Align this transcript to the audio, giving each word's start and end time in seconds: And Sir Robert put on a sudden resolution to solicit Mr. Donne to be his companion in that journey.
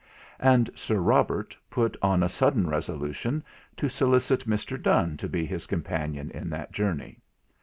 And 0.39 0.71
Sir 0.73 0.95
Robert 0.99 1.55
put 1.69 1.95
on 2.01 2.23
a 2.23 2.27
sudden 2.27 2.65
resolution 2.67 3.43
to 3.77 3.87
solicit 3.87 4.47
Mr. 4.49 4.81
Donne 4.81 5.15
to 5.17 5.29
be 5.29 5.45
his 5.45 5.67
companion 5.67 6.31
in 6.31 6.49
that 6.49 6.71
journey. 6.71 7.19